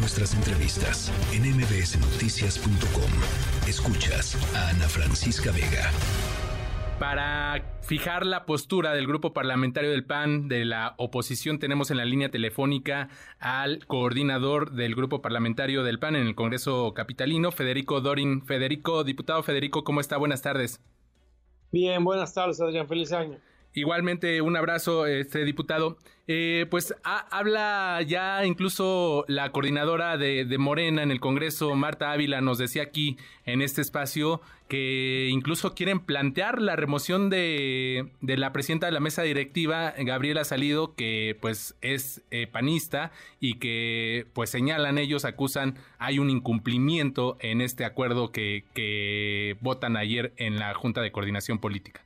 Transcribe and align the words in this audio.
nuestras 0.00 0.34
entrevistas 0.34 1.12
en 1.32 1.42
mbsnoticias.com. 1.42 3.10
Escuchas 3.68 4.34
a 4.56 4.70
Ana 4.70 4.88
Francisca 4.88 5.52
Vega. 5.52 5.90
Para 6.98 7.62
fijar 7.82 8.24
la 8.24 8.46
postura 8.46 8.94
del 8.94 9.06
grupo 9.06 9.32
parlamentario 9.34 9.90
del 9.90 10.04
PAN 10.04 10.48
de 10.48 10.64
la 10.64 10.94
oposición, 10.96 11.58
tenemos 11.58 11.90
en 11.90 11.98
la 11.98 12.06
línea 12.06 12.30
telefónica 12.30 13.08
al 13.38 13.86
coordinador 13.86 14.72
del 14.72 14.94
grupo 14.94 15.20
parlamentario 15.20 15.82
del 15.82 15.98
PAN 15.98 16.16
en 16.16 16.26
el 16.26 16.34
Congreso 16.34 16.94
Capitalino, 16.94 17.52
Federico 17.52 18.00
Dorin. 18.00 18.42
Federico, 18.42 19.04
diputado 19.04 19.42
Federico, 19.42 19.84
¿cómo 19.84 20.00
está? 20.00 20.16
Buenas 20.16 20.40
tardes. 20.40 20.80
Bien, 21.72 22.02
buenas 22.02 22.32
tardes, 22.32 22.60
Adrián. 22.60 22.88
Feliz 22.88 23.12
año. 23.12 23.38
Igualmente, 23.72 24.40
un 24.40 24.56
abrazo, 24.56 25.06
este 25.06 25.44
diputado. 25.44 25.96
Eh, 26.32 26.66
pues 26.70 26.94
habla 27.02 28.00
ya 28.06 28.46
incluso 28.46 29.24
la 29.26 29.50
coordinadora 29.50 30.16
de, 30.16 30.46
Morena 30.58 31.02
en 31.02 31.10
el 31.10 31.18
Congreso, 31.18 31.74
Marta 31.74 32.12
Ávila, 32.12 32.40
nos 32.40 32.58
decía 32.58 32.82
aquí 32.82 33.16
en 33.46 33.62
este 33.62 33.80
espacio 33.80 34.40
que 34.68 35.28
incluso 35.32 35.74
quieren 35.74 35.98
plantear 35.98 36.62
la 36.62 36.76
remoción 36.76 37.30
de, 37.30 38.12
la 38.20 38.52
presidenta 38.52 38.86
de 38.86 38.92
la 38.92 39.00
mesa 39.00 39.22
directiva, 39.22 39.92
Gabriela 39.98 40.44
Salido, 40.44 40.94
que 40.94 41.36
pues 41.40 41.74
es 41.80 42.22
eh, 42.30 42.46
panista 42.46 43.10
y 43.40 43.54
que 43.54 44.26
pues 44.32 44.50
señalan 44.50 44.98
ellos, 44.98 45.24
acusan, 45.24 45.78
hay 45.98 46.20
un 46.20 46.30
incumplimiento 46.30 47.38
en 47.40 47.60
este 47.60 47.84
acuerdo 47.84 48.30
que, 48.30 48.64
que 48.72 49.56
votan 49.60 49.96
ayer 49.96 50.32
en 50.36 50.60
la 50.60 50.74
Junta 50.74 51.02
de 51.02 51.10
Coordinación 51.10 51.58
Política. 51.58 52.02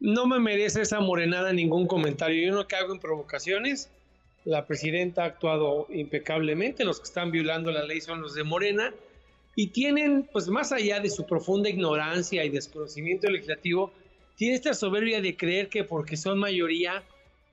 No 0.00 0.26
me 0.26 0.38
merece 0.38 0.82
esa 0.82 1.00
morenada 1.00 1.52
ningún 1.52 1.86
comentario. 1.86 2.46
Yo 2.46 2.54
no 2.54 2.60
hago 2.60 2.92
en 2.92 3.00
provocaciones. 3.00 3.90
La 4.44 4.66
presidenta 4.66 5.22
ha 5.22 5.26
actuado 5.26 5.86
impecablemente. 5.90 6.84
Los 6.84 7.00
que 7.00 7.04
están 7.04 7.30
violando 7.30 7.70
la 7.70 7.84
ley 7.84 8.00
son 8.00 8.20
los 8.20 8.34
de 8.34 8.44
Morena. 8.44 8.92
Y 9.54 9.68
tienen, 9.68 10.28
pues 10.30 10.48
más 10.48 10.70
allá 10.70 11.00
de 11.00 11.08
su 11.08 11.26
profunda 11.26 11.68
ignorancia 11.70 12.44
y 12.44 12.50
desconocimiento 12.50 13.30
legislativo, 13.30 13.90
tiene 14.36 14.54
esta 14.54 14.74
soberbia 14.74 15.22
de 15.22 15.36
creer 15.36 15.68
que 15.68 15.82
porque 15.82 16.16
son 16.18 16.38
mayoría 16.38 17.02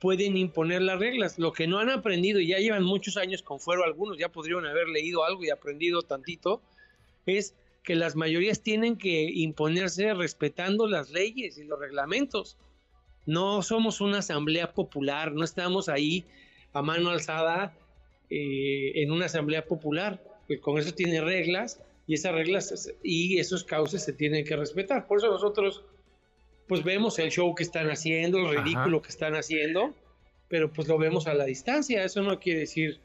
pueden 0.00 0.36
imponer 0.36 0.82
las 0.82 0.98
reglas. 0.98 1.38
Lo 1.38 1.54
que 1.54 1.66
no 1.66 1.78
han 1.78 1.88
aprendido, 1.88 2.38
y 2.38 2.48
ya 2.48 2.58
llevan 2.58 2.84
muchos 2.84 3.16
años 3.16 3.40
con 3.40 3.58
fuero, 3.58 3.84
algunos 3.84 4.18
ya 4.18 4.28
podrían 4.28 4.66
haber 4.66 4.88
leído 4.88 5.24
algo 5.24 5.42
y 5.44 5.50
aprendido 5.50 6.02
tantito, 6.02 6.60
es 7.24 7.54
que 7.84 7.94
las 7.94 8.16
mayorías 8.16 8.62
tienen 8.62 8.96
que 8.96 9.30
imponerse 9.30 10.14
respetando 10.14 10.88
las 10.88 11.10
leyes 11.10 11.58
y 11.58 11.64
los 11.64 11.78
reglamentos. 11.78 12.56
No 13.26 13.62
somos 13.62 14.00
una 14.00 14.18
asamblea 14.18 14.72
popular, 14.72 15.32
no 15.32 15.44
estamos 15.44 15.88
ahí 15.88 16.24
a 16.72 16.82
mano 16.82 17.10
alzada 17.10 17.76
eh, 18.30 18.92
en 19.02 19.12
una 19.12 19.26
asamblea 19.26 19.66
popular. 19.66 20.22
El 20.48 20.60
Congreso 20.60 20.94
tiene 20.94 21.20
reglas 21.20 21.80
y 22.06 22.14
esas 22.14 22.32
reglas 22.32 22.92
y 23.02 23.38
esos 23.38 23.64
cauces 23.64 24.02
se 24.02 24.14
tienen 24.14 24.44
que 24.46 24.56
respetar. 24.56 25.06
Por 25.06 25.18
eso 25.18 25.28
nosotros 25.28 25.84
pues 26.66 26.82
vemos 26.82 27.18
el 27.18 27.30
show 27.30 27.54
que 27.54 27.62
están 27.62 27.90
haciendo, 27.90 28.38
el 28.38 28.56
ridículo 28.56 29.02
que 29.02 29.10
están 29.10 29.34
haciendo, 29.34 29.94
pero 30.48 30.72
pues 30.72 30.88
lo 30.88 30.96
vemos 30.96 31.26
a 31.26 31.34
la 31.34 31.44
distancia. 31.44 32.02
Eso 32.02 32.22
no 32.22 32.40
quiere 32.40 32.60
decir 32.60 32.98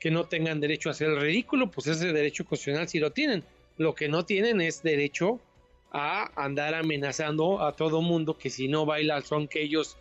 que 0.00 0.10
no 0.10 0.24
tengan 0.24 0.60
derecho 0.60 0.88
a 0.88 0.92
hacer 0.92 1.08
el 1.10 1.20
ridículo, 1.20 1.70
pues 1.70 1.86
ese 1.86 2.14
derecho 2.14 2.46
constitucional 2.46 2.88
sí 2.88 2.98
lo 2.98 3.12
tienen. 3.12 3.44
Lo 3.78 3.94
que 3.94 4.08
no 4.08 4.24
tienen 4.24 4.60
es 4.60 4.82
derecho 4.82 5.40
a 5.92 6.30
andar 6.42 6.74
amenazando 6.74 7.62
a 7.62 7.72
todo 7.72 8.02
mundo 8.02 8.36
que 8.36 8.50
si 8.50 8.68
no 8.68 8.86
baila 8.86 9.16
al 9.16 9.24
son 9.24 9.48
que 9.48 9.62
ellos 9.62 9.96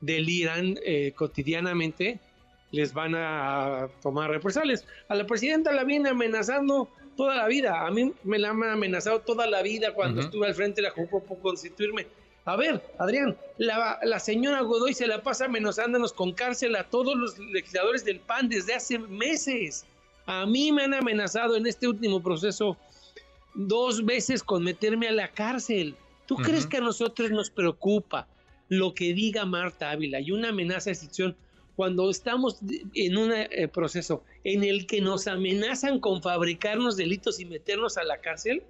deliran 0.00 0.78
eh, 0.84 1.12
cotidianamente, 1.14 2.18
les 2.70 2.92
van 2.92 3.14
a 3.14 3.88
tomar 4.02 4.30
represalias. 4.30 4.84
A 5.08 5.14
la 5.14 5.26
presidenta 5.26 5.72
la 5.72 5.84
viene 5.84 6.10
amenazando 6.10 6.88
toda 7.16 7.36
la 7.36 7.46
vida. 7.46 7.86
A 7.86 7.90
mí 7.90 8.12
me 8.24 8.38
la 8.38 8.50
han 8.50 8.62
amenazado 8.62 9.20
toda 9.20 9.46
la 9.46 9.62
vida 9.62 9.94
cuando 9.94 10.20
estuve 10.20 10.46
al 10.46 10.54
frente 10.54 10.82
de 10.82 10.88
la 10.88 10.94
Junta 10.94 11.18
por 11.20 11.38
constituirme. 11.40 12.06
A 12.46 12.56
ver, 12.56 12.82
Adrián, 12.98 13.36
la, 13.56 13.98
la, 14.02 14.18
señora 14.18 14.60
Godoy 14.60 14.92
se 14.92 15.06
la 15.06 15.22
pasa 15.22 15.46
amenazándonos 15.46 16.12
con 16.12 16.32
cárcel 16.32 16.76
a 16.76 16.84
todos 16.84 17.16
los 17.16 17.38
legisladores 17.38 18.04
del 18.04 18.20
PAN 18.20 18.50
desde 18.50 18.74
hace 18.74 18.98
meses. 18.98 19.86
A 20.26 20.44
mí 20.44 20.70
me 20.70 20.84
han 20.84 20.92
amenazado 20.92 21.56
en 21.56 21.66
este 21.66 21.88
último 21.88 22.22
proceso 22.22 22.76
dos 23.54 24.04
veces 24.04 24.42
con 24.42 24.64
meterme 24.64 25.08
a 25.08 25.12
la 25.12 25.28
cárcel. 25.28 25.96
¿Tú 26.26 26.36
crees 26.36 26.66
que 26.66 26.78
a 26.78 26.80
nosotros 26.80 27.30
nos 27.30 27.50
preocupa 27.50 28.26
lo 28.68 28.94
que 28.94 29.12
diga 29.12 29.44
Marta 29.44 29.90
Ávila 29.90 30.20
y 30.20 30.30
una 30.30 30.48
amenaza 30.48 30.86
de 30.86 30.92
extinción 30.92 31.36
cuando 31.76 32.08
estamos 32.08 32.60
en 32.94 33.16
un 33.16 33.32
eh, 33.32 33.68
proceso 33.68 34.24
en 34.44 34.64
el 34.64 34.86
que 34.86 35.00
nos 35.00 35.26
amenazan 35.26 36.00
con 36.00 36.22
fabricarnos 36.22 36.96
delitos 36.96 37.40
y 37.40 37.44
meternos 37.44 37.98
a 37.98 38.04
la 38.04 38.18
cárcel? 38.18 38.62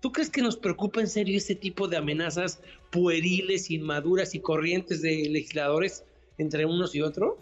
¿Tú 0.00 0.12
crees 0.12 0.30
que 0.30 0.42
nos 0.42 0.56
preocupa 0.56 1.00
en 1.00 1.08
serio 1.08 1.36
este 1.36 1.54
tipo 1.54 1.88
de 1.88 1.96
amenazas 1.96 2.60
pueriles, 2.90 3.70
inmaduras 3.70 4.34
y 4.34 4.40
corrientes 4.40 5.02
de 5.02 5.28
legisladores 5.28 6.04
entre 6.36 6.66
unos 6.66 6.94
y 6.94 7.02
otros? 7.02 7.34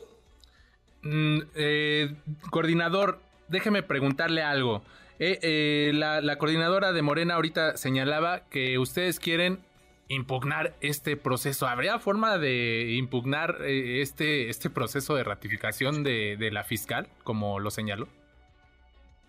Mm, 1.02 1.38
eh, 1.54 2.14
coordinador, 2.50 3.20
déjeme 3.48 3.82
preguntarle 3.82 4.42
algo. 4.42 4.82
Eh, 5.18 5.38
eh, 5.42 5.92
la, 5.94 6.36
coordinadora 6.36 6.92
de 6.92 7.02
Morena 7.02 7.34
ahorita 7.34 7.76
señalaba 7.76 8.48
que 8.50 8.78
ustedes 8.78 9.18
quieren 9.18 9.60
impugnar 10.08 10.74
este 10.80 11.16
proceso. 11.16 11.66
¿Habría 11.66 11.98
forma 11.98 12.38
de 12.38 12.94
impugnar 12.96 13.58
eh, 13.62 14.02
este, 14.02 14.50
este 14.50 14.68
proceso 14.68 15.14
de 15.14 15.24
ratificación 15.24 16.04
de, 16.04 16.36
de, 16.38 16.50
la 16.50 16.64
fiscal, 16.64 17.08
como 17.24 17.58
lo 17.60 17.70
señaló? 17.70 18.08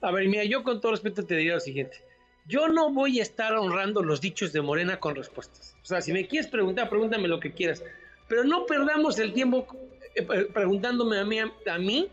A 0.01 0.11
ver, 0.11 0.27
mira, 0.27 0.43
yo 0.43 0.63
con 0.63 0.81
todo 0.81 0.91
respeto 0.91 1.25
te 1.25 1.35
diría 1.35 1.55
lo 1.55 1.59
siguiente. 1.61 1.97
Yo 2.45 2.67
no 2.67 2.93
voy 2.93 3.19
a 3.19 3.23
estar 3.23 3.53
honrando 3.53 4.03
los 4.03 4.21
dichos 4.21 4.53
de 4.53 4.61
Morena 4.61 4.99
con 4.99 5.15
respuestas. 5.15 5.75
O 5.81 5.85
sea, 5.85 6.01
si 6.01 6.13
me 6.13 6.27
quieres 6.27 6.49
preguntar, 6.49 6.89
pregúntame 6.89 7.27
lo 7.27 7.39
que 7.39 7.51
quieras. 7.51 7.83
Pero 8.27 8.43
no 8.43 8.65
perdamos 8.65 9.19
el 9.19 9.33
tiempo 9.33 9.67
preguntándome 10.53 11.19
a 11.19 11.25
mí, 11.25 11.39
a 11.39 11.77
mí 11.77 12.09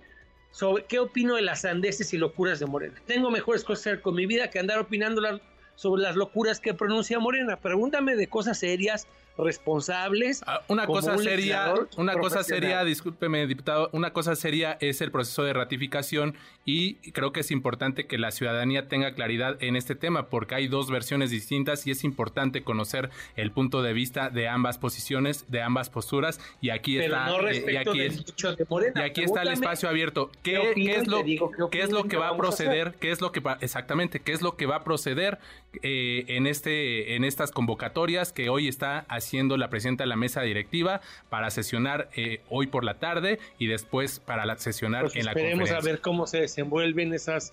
sobre 0.54 0.84
qué 0.84 1.00
opino 1.00 1.34
de 1.34 1.42
las 1.42 1.62
sandeces 1.62 2.14
y 2.14 2.16
locuras 2.16 2.60
de 2.60 2.66
Morena. 2.66 2.94
Tengo 3.06 3.28
mejores 3.28 3.64
cosas 3.64 3.98
con 3.98 4.14
mi 4.14 4.24
vida 4.24 4.50
que 4.50 4.60
andar 4.60 4.78
opinando 4.78 5.20
sobre 5.74 6.02
las 6.02 6.14
locuras 6.14 6.60
que 6.60 6.72
pronuncia 6.72 7.18
Morena. 7.18 7.56
Pregúntame 7.56 8.14
de 8.14 8.28
cosas 8.28 8.60
serias, 8.60 9.08
responsables. 9.36 10.44
Ah, 10.46 10.62
una 10.68 10.86
cosa 10.86 11.18
seria, 11.18 11.74
una 11.96 12.14
cosa 12.14 12.44
seria, 12.44 12.84
discúlpeme, 12.84 13.46
diputado, 13.46 13.90
una 13.92 14.12
cosa 14.12 14.36
seria 14.36 14.76
es 14.80 15.00
el 15.00 15.10
proceso 15.10 15.42
de 15.42 15.52
ratificación 15.52 16.36
y 16.64 16.94
creo 17.12 17.32
que 17.32 17.40
es 17.40 17.50
importante 17.50 18.06
que 18.06 18.16
la 18.16 18.30
ciudadanía 18.30 18.88
tenga 18.88 19.14
claridad 19.14 19.62
en 19.62 19.76
este 19.76 19.94
tema 19.94 20.28
porque 20.28 20.54
hay 20.54 20.68
dos 20.68 20.90
versiones 20.90 21.30
distintas 21.30 21.86
y 21.86 21.90
es 21.90 22.04
importante 22.04 22.62
conocer 22.62 23.10
el 23.36 23.50
punto 23.50 23.82
de 23.82 23.92
vista 23.92 24.30
de 24.30 24.48
ambas 24.48 24.78
posiciones, 24.78 25.50
de 25.50 25.62
ambas 25.62 25.90
posturas 25.90 26.40
y 26.60 26.70
aquí 26.70 26.98
está 26.98 27.28
y 27.70 27.76
aquí, 27.76 28.00
y 28.94 29.00
aquí 29.00 29.22
está 29.22 29.42
el 29.42 29.48
espacio 29.48 29.88
abierto. 29.88 30.30
¿Qué, 30.42 30.74
es 30.76 31.08
lo 31.08 31.24
qué 31.70 31.82
es 31.82 31.90
lo 31.90 32.04
que 32.04 32.16
va 32.16 32.28
a 32.28 32.36
proceder? 32.36 32.94
¿Qué 33.00 33.10
es 33.10 33.20
lo 33.20 33.32
que 33.32 33.40
va 33.40 33.58
exactamente? 33.60 34.20
¿Qué 34.20 34.32
es 34.32 34.42
lo 34.42 34.56
que 34.56 34.66
va 34.66 34.76
a 34.76 34.84
proceder 34.84 35.38
eh, 35.82 36.24
en 36.28 36.46
este 36.46 37.16
en 37.16 37.24
estas 37.24 37.50
convocatorias 37.50 38.32
que 38.32 38.48
hoy 38.48 38.68
está 38.68 39.00
haciendo 39.08 39.23
la 39.32 39.70
presidenta 39.70 40.04
de 40.04 40.08
la 40.08 40.16
mesa 40.16 40.42
directiva 40.42 41.00
para 41.30 41.50
sesionar 41.50 42.08
eh, 42.16 42.40
hoy 42.50 42.66
por 42.66 42.84
la 42.84 42.98
tarde 42.98 43.38
y 43.58 43.66
después 43.66 44.20
para 44.20 44.46
la, 44.46 44.56
sesionar 44.58 45.02
pues 45.02 45.16
en 45.16 45.24
la 45.24 45.32
conferencia. 45.32 45.62
Esperemos 45.64 45.84
a 45.84 45.86
ver 45.86 46.00
cómo 46.00 46.26
se 46.26 46.40
desenvuelven 46.40 47.12
esas 47.12 47.52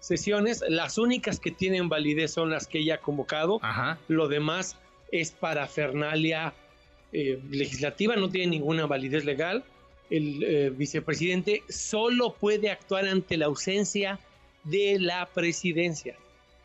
sesiones. 0.00 0.64
Las 0.68 0.98
únicas 0.98 1.38
que 1.38 1.50
tienen 1.50 1.88
validez 1.88 2.32
son 2.32 2.50
las 2.50 2.66
que 2.66 2.80
ella 2.80 2.96
ha 2.96 2.98
convocado. 2.98 3.60
Lo 4.08 4.28
demás 4.28 4.76
es 5.12 5.30
para 5.30 5.66
Fernalia 5.68 6.54
eh, 7.12 7.38
legislativa, 7.50 8.16
no 8.16 8.28
tiene 8.28 8.48
ninguna 8.48 8.86
validez 8.86 9.24
legal. 9.24 9.64
El 10.10 10.42
eh, 10.42 10.70
vicepresidente 10.70 11.62
solo 11.68 12.34
puede 12.34 12.70
actuar 12.70 13.06
ante 13.06 13.36
la 13.36 13.46
ausencia 13.46 14.18
de 14.64 14.98
la 14.98 15.26
presidencia. 15.26 16.16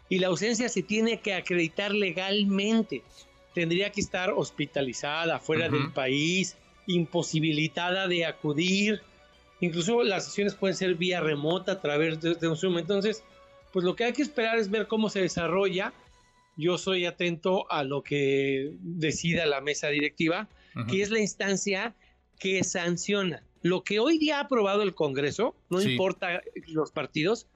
Y 0.10 0.20
la 0.20 0.28
ausencia 0.28 0.70
se 0.70 0.84
tiene 0.84 1.20
que 1.20 1.34
acreditar 1.34 1.94
legalmente 1.94 3.04
tendría 3.58 3.92
que 3.92 4.02
estar 4.02 4.30
hospitalizada, 4.30 5.40
fuera 5.40 5.68
del 5.68 5.92
país, 5.92 6.56
imposibilitada 6.86 8.08
de 8.08 8.24
acudir. 8.24 9.02
Incluso 9.62 10.04
las 10.04 10.26
sesiones 10.26 10.54
pueden 10.54 10.78
ser 10.78 10.94
vía 10.94 11.22
remota 11.22 11.72
a 11.72 11.82
través 11.82 12.22
de, 12.22 12.48
un 12.48 12.56
Zoom. 12.56 12.78
Entonces, 12.78 13.24
pues 13.74 13.84
lo 13.84 13.96
que 13.96 14.04
hay 14.04 14.14
que 14.14 14.22
esperar 14.22 14.60
es 14.60 14.70
ver 14.70 14.86
cómo 14.86 15.10
se 15.10 15.22
desarrolla. 15.22 15.92
Yo 16.56 16.78
soy 16.78 17.08
atento 17.08 17.66
a 17.72 17.84
lo 17.84 18.04
que 18.04 18.76
decida 18.80 19.48
la 19.48 19.60
mesa 19.60 19.88
directiva, 19.88 20.48
que 20.88 21.02
es 21.02 21.10
la 21.10 21.20
instancia 21.20 21.96
que 22.38 22.64
sanciona. 22.64 23.42
Lo 23.64 23.84
que 23.84 23.98
hoy 23.98 24.20
día 24.20 24.38
ha 24.38 24.42
aprobado 24.42 24.84
el 24.84 24.94
Congreso, 24.94 25.56
no 25.72 25.82
importa 25.82 26.44
los 26.68 26.92
partidos, 26.92 27.48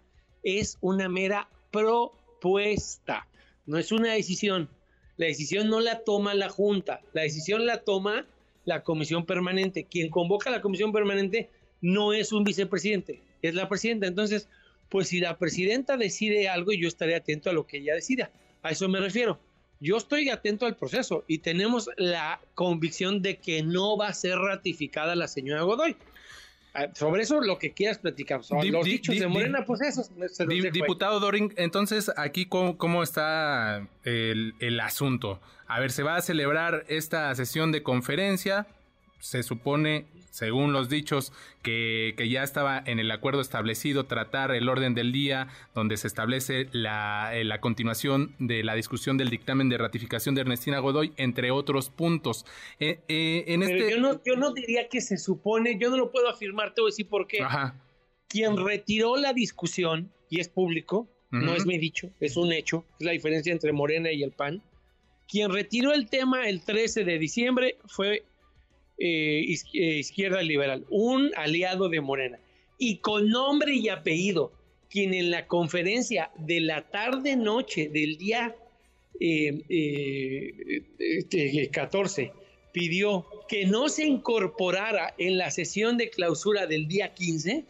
es 0.42 0.80
una 0.82 1.10
mera 1.10 1.48
propuesta, 1.70 3.28
no 3.68 3.78
es 3.78 3.92
una 3.92 4.14
decisión. 4.14 4.68
La 5.18 5.28
decisión 5.28 5.70
no 5.70 5.80
la 5.80 6.00
toma 6.00 6.34
la 6.34 6.50
Junta, 6.50 7.02
la 7.14 7.22
decisión 7.22 7.66
la 7.66 7.82
toma 7.82 8.26
la 8.66 8.84
Comisión 8.84 9.26
Permanente. 9.26 9.86
Quien 9.86 10.10
convoca 10.10 10.50
a 10.50 10.54
la 10.54 10.62
Comisión 10.62 10.92
Permanente 10.92 11.50
no 11.82 12.14
es 12.14 12.32
un 12.32 12.44
vicepresidente, 12.44 13.22
es 13.42 13.56
la 13.56 13.70
presidenta. 13.70 14.08
Entonces, 14.08 14.48
pues 14.90 15.08
si 15.08 15.20
la 15.20 15.38
presidenta 15.38 15.98
decide 15.98 16.50
algo, 16.50 16.72
yo 16.72 16.88
estaré 16.88 17.16
atento 17.16 17.50
a 17.50 17.54
lo 17.54 17.66
que 17.66 17.78
ella 17.78 17.96
decida. 17.96 18.32
A 18.62 18.72
eso 18.72 18.88
me 18.90 19.00
refiero. 19.00 19.40
Yo 19.80 19.98
estoy 19.98 20.30
atento 20.30 20.68
al 20.68 20.76
proceso 20.76 21.24
y 21.28 21.40
tenemos 21.40 21.90
la 21.98 22.40
convicción 22.54 23.24
de 23.24 23.38
que 23.38 23.64
no 23.64 23.98
va 23.98 24.10
a 24.10 24.14
ser 24.14 24.38
ratificada 24.38 25.16
la 25.16 25.28
señora 25.28 25.64
Godoy. 25.64 25.96
Ah, 26.74 26.88
sobre 26.94 27.24
eso 27.24 27.42
lo 27.42 27.60
que 27.60 27.74
quieras 27.74 27.98
platicar. 27.98 28.42
los 28.50 28.86
dichos 28.86 29.20
de 29.20 29.28
Morena, 29.28 29.66
pues 29.66 29.82
eso. 29.82 30.04
diputado 30.72 31.20
Doring, 31.20 31.54
entonces 31.58 32.12
aquí 32.16 32.46
cómo, 32.46 33.04
está 33.04 33.88
el, 34.04 34.56
el, 34.60 34.80
asunto. 34.80 35.42
A 35.68 35.80
ver, 35.80 35.92
se 35.92 36.04
va 36.04 36.16
a 36.16 36.22
celebrar 36.22 36.86
esta 36.88 37.34
sesión 37.36 37.72
de 37.72 37.84
conferencia. 37.84 38.68
Se 39.22 39.44
supone 39.44 40.08
según 40.32 40.74
los 40.74 40.90
dichos, 40.90 41.32
que, 41.62 42.16
ya 42.30 42.42
estaba 42.42 42.82
en 42.86 43.00
el 43.00 43.12
acuerdo 43.12 43.42
establecido 43.42 44.06
tratar 44.06 44.52
el 44.52 44.70
orden 44.70 44.96
del 44.96 45.12
día, 45.12 45.50
donde 45.76 45.98
se 45.98 46.08
establece 46.08 46.68
la, 46.72 47.32
eh, 47.36 47.44
la 47.44 47.60
continuación 47.60 48.34
de 48.40 48.64
la 48.64 48.74
discusión 48.74 49.18
del 49.18 49.30
dictamen 49.30 49.70
de 49.70 49.78
ratificación 49.78 50.34
de 50.34 50.42
Ernestina 50.42 50.80
Godoy, 50.80 51.14
entre 51.18 51.52
otros 51.52 51.90
puntos. 51.90 52.46
Eh, 52.80 53.00
eh, 53.10 53.44
en 53.48 53.62
este... 53.62 53.92
yo, 53.92 54.00
no, 54.00 54.22
yo 54.26 54.36
no 54.38 54.54
diría 54.54 54.88
que 54.88 55.02
se 55.02 55.18
supone, 55.18 55.78
yo 55.78 55.90
no 55.90 55.98
lo 55.98 56.12
puedo 56.12 56.30
afirmar, 56.30 56.74
te 56.74 56.82
voy 56.82 56.90
a 56.90 56.92
decir 56.92 57.08
por 57.08 57.28
qué. 57.28 57.40
Quien 58.28 58.58
retiró 58.58 59.18
la 59.18 59.34
discusión, 59.34 60.10
y 60.30 60.40
es 60.40 60.48
público, 60.48 61.10
no 61.30 61.56
es 61.56 61.66
mi 61.66 61.78
dicho, 61.78 62.10
es 62.20 62.36
un 62.36 62.52
hecho, 62.52 62.86
es 63.00 63.06
la 63.06 63.12
diferencia 63.12 63.54
entre 63.54 63.72
Morena 63.74 64.12
y 64.12 64.24
el 64.24 64.32
PAN. 64.32 64.62
Quien 65.28 65.50
retiró 65.50 65.94
el 65.94 66.10
tema 66.10 66.48
el 66.50 66.62
13 66.62 67.06
de 67.06 67.18
diciembre 67.18 67.78
fue 67.86 68.24
eh, 69.04 69.58
eh, 69.74 69.98
izquierda 69.98 70.44
liberal, 70.44 70.86
un 70.92 71.32
aliado 71.36 71.90
de 71.90 72.02
Morena, 72.02 72.38
y 72.78 72.98
con 72.98 73.30
nombre 73.30 73.74
y 73.74 73.90
apellido, 73.90 74.52
quien 74.92 75.16
en 75.16 75.32
la 75.32 75.48
conferencia 75.48 76.30
de 76.38 76.60
la 76.60 76.84
tarde-noche 76.84 77.90
del 77.90 78.20
día 78.20 78.56
14 81.72 82.22
eh, 82.22 82.30
este, 82.30 82.32
pidió 82.72 83.26
que 83.50 83.66
no 83.66 83.90
se 83.90 84.06
incorporara 84.06 85.16
en 85.18 85.40
la 85.40 85.50
sesión 85.50 85.98
de 85.98 86.12
clausura 86.12 86.68
del 86.68 86.88
día 86.88 87.16
15, 87.16 87.66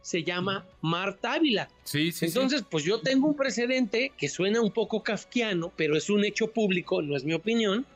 se 0.00 0.24
llama 0.24 0.66
Marta 0.80 1.34
Ávila. 1.34 1.68
Sí, 1.84 2.10
sí, 2.10 2.26
Entonces, 2.26 2.64
pues 2.68 2.82
yo 2.82 3.00
tengo 3.00 3.28
un 3.28 3.36
precedente 3.36 4.10
que 4.18 4.28
suena 4.28 4.60
un 4.60 4.72
poco 4.72 5.04
kafkiano, 5.04 5.72
pero 5.76 5.96
es 5.96 6.10
un 6.10 6.24
hecho 6.24 6.48
público, 6.48 7.02
no 7.02 7.16
es 7.16 7.22
mi 7.22 7.34
opinión, 7.34 7.86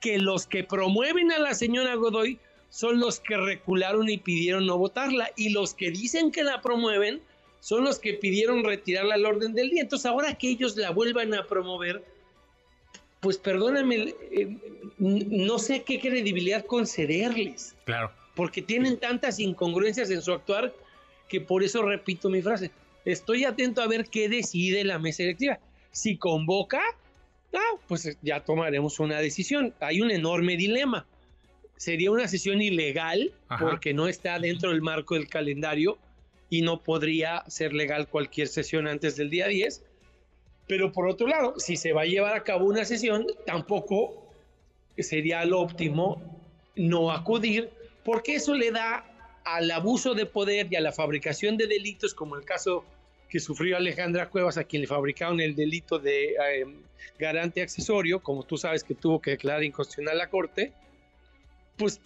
que 0.00 0.18
los 0.18 0.46
que 0.46 0.64
promueven 0.64 1.32
a 1.32 1.38
la 1.38 1.54
señora 1.54 1.94
Godoy 1.94 2.38
son 2.70 3.00
los 3.00 3.20
que 3.20 3.36
recularon 3.36 4.08
y 4.08 4.18
pidieron 4.18 4.66
no 4.66 4.76
votarla 4.78 5.30
y 5.36 5.50
los 5.50 5.74
que 5.74 5.90
dicen 5.90 6.30
que 6.30 6.44
la 6.44 6.60
promueven 6.60 7.20
son 7.60 7.84
los 7.84 7.98
que 7.98 8.14
pidieron 8.14 8.64
retirarla 8.64 9.14
al 9.14 9.26
orden 9.26 9.54
del 9.54 9.70
día. 9.70 9.82
Entonces 9.82 10.06
ahora 10.06 10.34
que 10.34 10.48
ellos 10.48 10.76
la 10.76 10.90
vuelvan 10.90 11.34
a 11.34 11.46
promover, 11.46 12.04
pues 13.20 13.38
perdóname, 13.38 14.14
eh, 14.30 14.56
no 14.98 15.58
sé 15.58 15.82
qué 15.82 16.00
credibilidad 16.00 16.64
concederles. 16.64 17.74
Claro. 17.84 18.12
Porque 18.34 18.62
tienen 18.62 18.98
tantas 18.98 19.40
incongruencias 19.40 20.10
en 20.10 20.22
su 20.22 20.32
actuar 20.32 20.74
que 21.28 21.40
por 21.40 21.62
eso 21.62 21.82
repito 21.82 22.28
mi 22.28 22.42
frase. 22.42 22.70
Estoy 23.04 23.44
atento 23.44 23.82
a 23.82 23.86
ver 23.86 24.06
qué 24.06 24.28
decide 24.28 24.84
la 24.84 24.98
mesa 24.98 25.22
electiva. 25.22 25.58
Si 25.90 26.16
convoca, 26.16 26.82
Ah, 27.56 27.78
pues 27.88 28.16
ya 28.22 28.44
tomaremos 28.44 29.00
una 29.00 29.18
decisión. 29.18 29.74
Hay 29.80 30.00
un 30.00 30.10
enorme 30.10 30.56
dilema. 30.56 31.06
Sería 31.76 32.10
una 32.10 32.28
sesión 32.28 32.60
ilegal 32.60 33.32
porque 33.58 33.94
no 33.94 34.08
está 34.08 34.38
dentro 34.38 34.70
del 34.70 34.82
marco 34.82 35.14
del 35.14 35.28
calendario 35.28 35.98
y 36.48 36.62
no 36.62 36.82
podría 36.82 37.44
ser 37.48 37.72
legal 37.72 38.08
cualquier 38.08 38.48
sesión 38.48 38.86
antes 38.86 39.16
del 39.16 39.30
día 39.30 39.48
10. 39.48 39.82
Pero 40.66 40.92
por 40.92 41.06
otro 41.08 41.26
lado, 41.26 41.58
si 41.58 41.76
se 41.76 41.92
va 41.92 42.02
a 42.02 42.06
llevar 42.06 42.36
a 42.36 42.44
cabo 42.44 42.66
una 42.66 42.84
sesión, 42.84 43.26
tampoco 43.44 44.32
sería 44.98 45.44
lo 45.44 45.60
óptimo 45.60 46.22
no 46.74 47.10
acudir, 47.10 47.70
porque 48.04 48.34
eso 48.34 48.54
le 48.54 48.70
da 48.70 49.04
al 49.44 49.70
abuso 49.70 50.14
de 50.14 50.26
poder 50.26 50.66
y 50.70 50.76
a 50.76 50.80
la 50.80 50.92
fabricación 50.92 51.56
de 51.56 51.66
delitos, 51.66 52.14
como 52.14 52.36
el 52.36 52.44
caso 52.44 52.84
que 53.28 53.40
sufrió 53.40 53.76
Alejandra 53.76 54.28
Cuevas, 54.28 54.56
a 54.56 54.64
quien 54.64 54.82
le 54.82 54.88
fabricaron 54.88 55.40
el 55.40 55.54
delito 55.54 55.98
de 55.98 56.34
eh, 56.34 56.66
garante 57.18 57.62
accesorio, 57.62 58.22
como 58.22 58.44
tú 58.44 58.56
sabes 58.56 58.84
que 58.84 58.94
tuvo 58.94 59.20
que 59.20 59.32
declarar 59.32 59.64
inconstitucional 59.64 60.18
la 60.18 60.28
Corte, 60.28 60.72
pues 61.76 62.00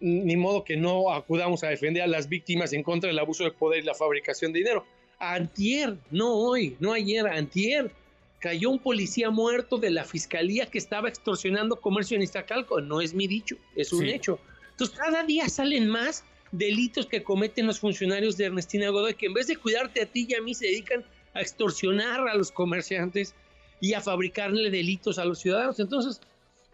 ni 0.00 0.36
modo 0.36 0.64
que 0.64 0.76
no 0.76 1.12
acudamos 1.12 1.62
a 1.62 1.68
defender 1.68 2.02
a 2.02 2.06
las 2.06 2.28
víctimas 2.28 2.72
en 2.72 2.82
contra 2.82 3.08
del 3.08 3.18
abuso 3.18 3.44
de 3.44 3.50
poder 3.50 3.82
y 3.82 3.86
la 3.86 3.94
fabricación 3.94 4.52
de 4.52 4.60
dinero. 4.60 4.86
Antier, 5.18 5.96
no 6.10 6.34
hoy, 6.34 6.76
no 6.80 6.94
ayer, 6.94 7.26
antier, 7.26 7.90
cayó 8.38 8.70
un 8.70 8.78
policía 8.78 9.30
muerto 9.30 9.76
de 9.76 9.90
la 9.90 10.04
fiscalía 10.04 10.66
que 10.66 10.78
estaba 10.78 11.08
extorsionando 11.08 11.76
comercio 11.76 12.16
en 12.16 12.22
Iztacalco. 12.22 12.80
No 12.80 13.02
es 13.02 13.12
mi 13.12 13.26
dicho, 13.26 13.56
es 13.76 13.92
un 13.92 14.06
hecho. 14.06 14.40
Entonces, 14.70 14.96
cada 14.96 15.22
día 15.24 15.48
salen 15.50 15.88
más 15.88 16.24
delitos 16.52 17.06
que 17.06 17.22
cometen 17.22 17.66
los 17.66 17.80
funcionarios 17.80 18.36
de 18.36 18.46
Ernestina 18.46 18.88
Godoy, 18.90 19.14
que 19.14 19.26
en 19.26 19.34
vez 19.34 19.46
de 19.46 19.56
cuidarte 19.56 20.02
a 20.02 20.06
ti 20.06 20.26
y 20.28 20.34
a 20.34 20.42
mí 20.42 20.54
se 20.54 20.66
dedican 20.66 21.04
a 21.34 21.40
extorsionar 21.40 22.28
a 22.28 22.34
los 22.34 22.50
comerciantes 22.50 23.34
y 23.80 23.94
a 23.94 24.00
fabricarle 24.00 24.70
delitos 24.70 25.18
a 25.18 25.24
los 25.24 25.38
ciudadanos. 25.38 25.78
Entonces, 25.78 26.20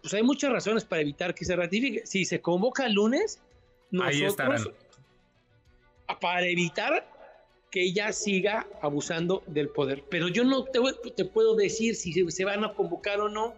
pues 0.01 0.13
hay 0.13 0.23
muchas 0.23 0.51
razones 0.51 0.83
para 0.85 1.01
evitar 1.01 1.33
que 1.35 1.45
se 1.45 1.55
ratifique. 1.55 2.05
Si 2.05 2.25
se 2.25 2.41
convoca 2.41 2.85
el 2.85 2.93
lunes, 2.93 3.39
nosotros, 3.91 4.71
para 6.19 6.47
evitar 6.47 7.07
que 7.69 7.83
ella 7.83 8.11
siga 8.13 8.67
abusando 8.81 9.43
del 9.47 9.69
poder. 9.69 10.03
Pero 10.09 10.27
yo 10.27 10.43
no 10.43 10.63
te, 10.63 11.25
puedo 11.25 11.55
decir 11.55 11.95
si 11.95 12.13
se 12.31 12.45
van 12.45 12.63
a 12.63 12.73
convocar 12.73 13.19
o 13.19 13.29
no, 13.29 13.53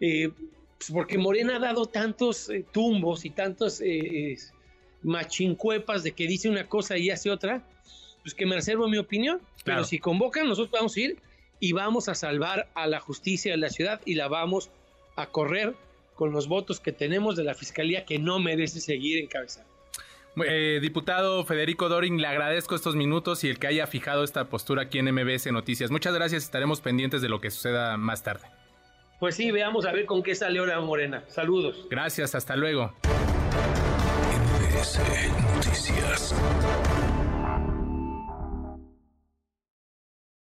eh, 0.00 0.30
pues 0.78 0.90
porque 0.92 1.18
Morena 1.18 1.56
ha 1.56 1.60
dado 1.60 1.86
tantos 1.86 2.48
eh, 2.48 2.64
tumbos 2.72 3.24
y 3.24 3.30
tantos 3.30 3.80
eh, 3.80 4.36
machincuepas 5.04 6.02
de 6.02 6.12
que 6.12 6.26
dice 6.26 6.48
una 6.48 6.66
cosa 6.66 6.98
y 6.98 7.10
hace 7.10 7.30
otra, 7.30 7.62
pues 8.22 8.34
que 8.34 8.46
me 8.46 8.56
reservo 8.56 8.88
mi 8.88 8.98
opinión. 8.98 9.40
Pero 9.64 9.84
si 9.84 9.98
convocan, 9.98 10.48
nosotros 10.48 10.72
vamos 10.72 10.96
a 10.96 11.00
ir 11.00 11.18
y 11.60 11.72
vamos 11.72 12.08
a 12.08 12.14
salvar 12.14 12.68
a 12.74 12.86
la 12.86 13.00
justicia 13.00 13.52
de 13.52 13.58
la 13.58 13.70
ciudad 13.70 14.00
y 14.04 14.14
la 14.14 14.28
vamos 14.28 14.70
a 15.16 15.26
correr 15.26 15.74
con 16.14 16.32
los 16.32 16.48
votos 16.48 16.80
que 16.80 16.92
tenemos 16.92 17.36
de 17.36 17.44
la 17.44 17.54
fiscalía 17.54 18.04
que 18.04 18.18
no 18.18 18.38
merece 18.38 18.80
seguir 18.80 19.18
encabezando. 19.18 19.70
Eh, 20.44 20.80
diputado 20.82 21.44
Federico 21.44 21.88
Doring, 21.88 22.20
le 22.20 22.26
agradezco 22.26 22.74
estos 22.74 22.96
minutos 22.96 23.44
y 23.44 23.50
el 23.50 23.58
que 23.58 23.68
haya 23.68 23.86
fijado 23.86 24.24
esta 24.24 24.48
postura 24.48 24.82
aquí 24.82 24.98
en 24.98 25.12
MBS 25.12 25.52
Noticias. 25.52 25.90
Muchas 25.90 26.12
gracias, 26.14 26.42
estaremos 26.42 26.80
pendientes 26.80 27.22
de 27.22 27.28
lo 27.28 27.40
que 27.40 27.50
suceda 27.50 27.96
más 27.96 28.22
tarde. 28.22 28.48
Pues 29.20 29.36
sí, 29.36 29.50
veamos 29.52 29.86
a 29.86 29.92
ver 29.92 30.06
con 30.06 30.22
qué 30.22 30.34
sale 30.34 30.58
ahora 30.58 30.80
Morena. 30.80 31.24
Saludos. 31.28 31.86
Gracias, 31.88 32.34
hasta 32.34 32.56
luego. 32.56 32.92
Noticias. 34.84 36.34